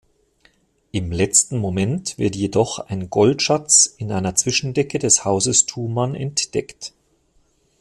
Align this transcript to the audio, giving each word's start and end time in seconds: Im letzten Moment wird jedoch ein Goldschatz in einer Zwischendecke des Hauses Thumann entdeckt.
Im 0.91 1.11
letzten 1.11 1.59
Moment 1.59 2.17
wird 2.17 2.35
jedoch 2.35 2.79
ein 2.79 3.11
Goldschatz 3.11 3.85
in 3.85 4.11
einer 4.11 4.33
Zwischendecke 4.33 4.97
des 4.97 5.25
Hauses 5.25 5.67
Thumann 5.67 6.15
entdeckt. 6.15 6.93